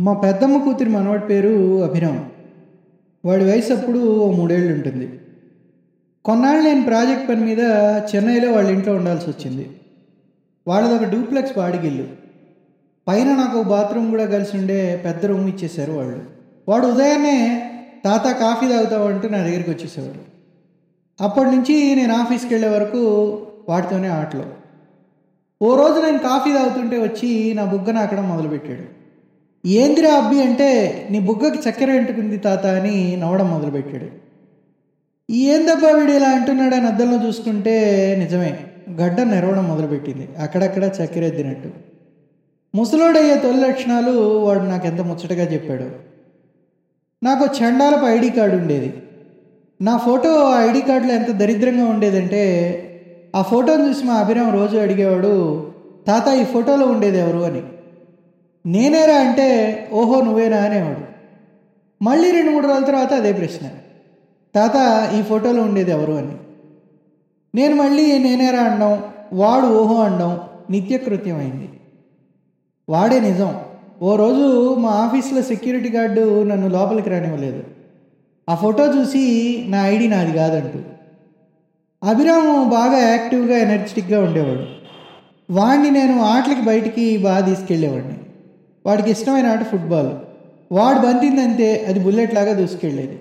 [0.00, 2.24] మా పెద్దమ్మ కూతురి మనవాడి పేరు అభిరామ్.
[3.24, 5.20] వాడి వయసు అప్పుడు ఓ మూడేళ్ళు ఉంటుంది.
[6.24, 7.58] కొన్నాళ్ళు నేను ప్రాజెక్ట్ పని మీద
[8.14, 9.70] చెన్నైలో వాళ్ళ ఇంట్లో ఉండాల్సి వచ్చింది.
[10.68, 12.06] వాళ్ళది ఒక డూప్లెక్స్ బాడిగిల్లు
[13.08, 16.20] పైన నాకు ఒక బాత్రూమ్ కూడా కలిసి ఉండే పెద్ద రూమ్ ఇచ్చేశారు వాళ్ళు.
[16.68, 17.70] వాడు ఉదయాన్నే
[18.04, 20.22] తాత కాఫీ తాగుతావంటూ నా దగ్గరికి వచ్చేసేవాడు.
[21.22, 23.02] అప్పటి నుంచి నేను ఆఫీస్కి వెళ్ళే వరకు
[23.68, 24.44] వాటితోనే ఆటలు.
[25.62, 29.05] ఓ రోజు నేను కాఫీ తాగుతుంటే వచ్చి నా బుగ్గన అక్కడ మొదలుపెట్టాడు.
[29.66, 30.68] ఏందిరా అబ్బి అంటే
[31.10, 34.06] నీ బుగ్గకి చక్కెర ఎంటుకుంది తాత అని నవ్వడం మొదలుపెట్టాడు.
[35.30, 37.74] ఏందబ్బా వీడు ఇలా అంటున్నాడని అద్దంలో చూసుకుంటే
[38.18, 38.58] నిజమే
[38.90, 41.68] గడ్డ నెరవడం మొదలుపెట్టింది అక్కడక్కడ చక్కెరెద్దినట్టు
[42.74, 45.90] ముసలోడయ్యే తొలి లక్షణాలు వాడు నాకు ఎంత ముచ్చటగా చెప్పాడు.
[47.22, 48.94] నాకు చండాలపు ఐడి కార్డు ఉండేది.
[49.80, 52.42] నా ఫోటో ఆ ఐడి కార్డులో ఎంత దరిద్రంగా ఉండేదంటే
[53.36, 55.66] ఆ ఫోటోను చూసి మా అభిరామ్ రోజు అడిగేవాడు
[56.06, 57.38] తాత ఈ ఫోటోలో ఉండేది ఎవరు?
[57.38, 57.62] అని.
[58.66, 61.16] నేనేరా అంటే ఓహో నువ్వేనా అనేవాడు.
[62.04, 63.68] మళ్ళీ రెండు మూడు రోజుల తర్వాత అదే ప్రశ్న.
[64.54, 66.32] తాత ఈ ఫోటోలో ఉండేది ఎవరు అని.
[67.54, 71.68] నేను మళ్ళీ నేనేరా అనడం వాడు ఓహో అనడం నిత్యకృత్యం అయింది.
[72.88, 73.60] వాడే నిజం.
[74.02, 77.64] ఓ రోజు మా ఆఫీస్లో సెక్యూరిటీ గార్డు నన్ను లోపలికి రానివ్వలేదు.
[78.48, 80.78] ఆ ఫోటో చూసి నా ఐడి నాది కాదంటూ.
[82.08, 84.66] అభిరామ్ బాగా యాక్టివ్గా ఎనర్జెటిక్గా ఉండేవాడు.
[85.52, 88.14] వాడిని నేను ఆటలకి బయటికి బాగా తీసుకెళ్ళేవాడిని.
[88.86, 90.10] వాడికి ఇష్టమైన ఆట ఫుట్బాల్.
[90.72, 93.18] వాడు బంతిందంటే అది బుల్లెట్ లాగా దూసుకెళ్ళేది.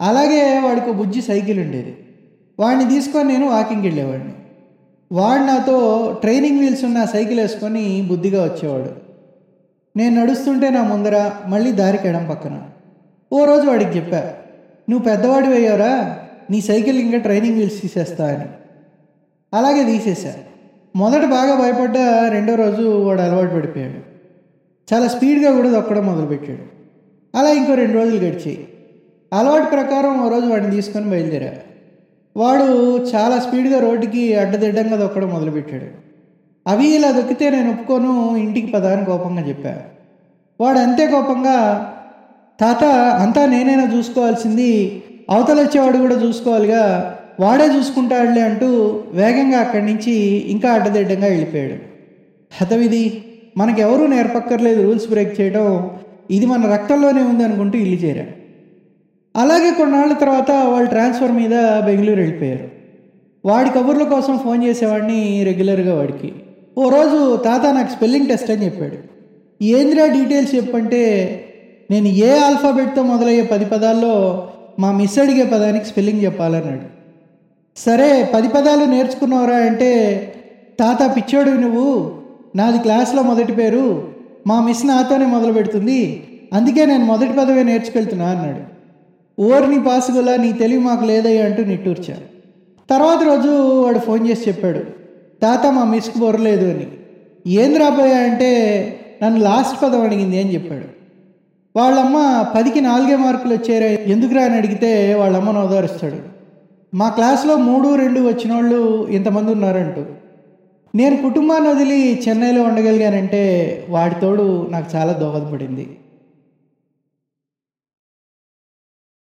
[0.00, 1.96] అలాగే వాడికి బుజ్జి సైకిల్ ఉండేది.
[2.60, 4.32] వాడిని తీసుకొని నేను వాకింగ్కి వెళ్ళేవాడిని.
[5.12, 5.76] వాడు నాతో
[6.20, 8.90] ట్రైనింగ్ వీల్స్ ఉన్న సైకిల్ వేసుకొని బుద్ధిగా వచ్చేవాడు.
[9.98, 12.62] నేను నడుస్తుంటే నా ముందర మళ్ళీ దారికి ఎడం పక్కన.
[13.32, 14.34] ఓ రోజు వాడికి చెప్పా
[14.90, 16.18] నువ్వు పెద్దవాడి అయ్యావరా
[16.50, 18.44] నీ సైకిల్ ఇంకా ట్రైనింగ్ వీల్స్ తీసేస్తా అని.
[19.56, 20.34] అలాగే తీసేశా.
[20.96, 24.09] మొదట బాగా భయపడ్డా రెండో రోజు వాడు అలవాటు పడిపోయాడు.
[24.92, 26.64] చాలా స్పీడ్గా కూడా దొక్కడం మొదలుపెట్టాడు.
[27.34, 28.68] అలా ఇంకో రెండు రోజులు గడిచాయి.
[29.32, 31.52] అలవాటు ప్రకారం ఓ రోజు వాడిని తీసుకొని బయలుదేరా.
[32.36, 35.88] వాడు చాలా స్పీడ్గా రోడ్డుకి అడ్డదిడ్డంగా దొక్కడం మొదలుపెట్టాడు.
[36.66, 39.74] అవి ఇలా దొక్కితే నేను ఒప్పుకోను ఇంటికి పదాని కోపంగా చెప్పా.
[40.60, 41.56] వాడు అంతే కోపంగా
[42.60, 42.84] తాత
[43.18, 48.68] అంతా నేనైనా చూసుకోవాల్సింది అవతల వచ్చేవాడు కూడా చూసుకోవాలిగా వాడే చూసుకుంటాడులే అంటూ
[49.12, 50.12] వేగంగా అక్కడి నుంచి
[50.50, 51.74] ఇంకా అడ్డదిడ్డంగా వెళ్ళిపోయాడు.
[52.60, 53.24] హతవిధి!
[53.56, 55.90] మనకెవరూ నేర్పక్కర్లేదు రూల్స్ బ్రేక్ చేయడం
[56.30, 58.26] ఇది మన రక్తంలోనే ఉంది అనుకుంటూ ఇల్లు చేరా
[59.36, 62.68] అలాగే కొన్నాళ్ళ తర్వాత వాళ్ళు ట్రాన్స్ఫర్ మీద బెంగళూరు వెళ్ళిపోయారు.
[63.44, 66.32] వాడి కబుర్ల కోసం ఫోన్ చేసేవాడిని రెగ్యులర్గా వాడికి.
[66.78, 68.96] ఓ రోజు తాత నాకు స్పెల్లింగ్ టెస్ట్ అని చెప్పాడు.
[69.64, 71.02] ఏంద్రా డీటెయిల్స్ చెప్పంటే
[71.90, 77.00] నేను ఏ ఆల్ఫాబెట్తో మొదలయ్యే పది పదాల్లో మా మిస్ అడిగే పదానికి స్పెల్లింగ్ చెప్పాలన్నాడు.
[77.76, 79.90] సరే పది పదాలు నేర్చుకున్నావురా అంటే
[80.80, 82.19] తాత పిచ్చోడు నువ్వు.
[82.56, 83.84] నాది క్లాస్లో మొదటి పేరు
[84.46, 86.00] మా మిస్ నాతోనే మొదలు పెడుతుంది.
[86.52, 88.62] అందుకే నేను మొదటి పదవే నేర్చుకెళ్తున్నా అన్నాడు.
[89.42, 92.16] ఓర్ని పాసుగులా నీ తెలివి మాకు లేదయ్యా అంటూ నిట్టూర్చా
[92.90, 93.48] తర్వాత రోజు
[93.82, 94.80] వాడు ఫోన్ చేసి చెప్పాడు
[95.42, 96.86] తాత మా మిస్కి బొరలేదు అని.
[97.46, 98.50] ఏం రాబోయా అంటే
[99.22, 100.88] నన్ను లాస్ట్ పదం అడిగింది అని చెప్పాడు.
[101.76, 102.16] వాళ్ళమ్మ
[102.56, 106.18] పదికి నాలుగే మార్కులు వచ్చారా ఎందుకురా అని అడిగితే వాళ్ళమ్మను ఓదారుస్తాడు
[106.94, 110.02] మా క్లాస్లో మూడు రెండు వచ్చిన వాళ్ళు ఇంతమంది ఉన్నారంటూ.
[110.94, 113.42] నేను కుటుంబాన్ని వదిలి చెన్నైలో ఉండగలిగానంటే
[113.88, 115.84] వాడి తోడు నాకు చాలా దోహదపడింది.